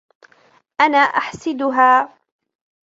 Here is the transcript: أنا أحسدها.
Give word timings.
أنا 0.81 0.97
أحسدها. 0.97 2.17